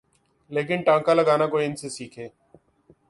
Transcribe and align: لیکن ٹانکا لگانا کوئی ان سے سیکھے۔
لیکن 0.51 0.81
ٹانکا 0.81 1.13
لگانا 1.13 1.47
کوئی 1.47 1.65
ان 1.65 1.75
سے 1.75 1.89
سیکھے۔ 1.89 2.27